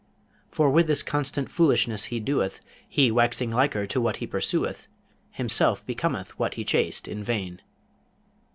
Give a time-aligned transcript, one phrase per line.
[0.49, 2.59] For with this constant foolishness he doeth,
[2.89, 4.87] He, waxing liker to what he pursueth,
[5.29, 7.61] Himself becometh what he chased in vain!